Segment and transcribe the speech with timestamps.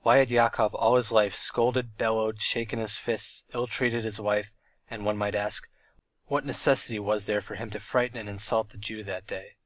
[0.00, 4.54] Why had Yakov all his life scolded, bellowed, shaken his fists, ill treated his wife,
[4.88, 5.68] and, one might ask,
[6.24, 9.58] what necessity was there for him to frighten and insult the Jew that day?